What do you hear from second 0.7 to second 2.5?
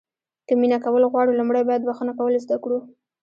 کول غواړو لومړی باید بښنه کول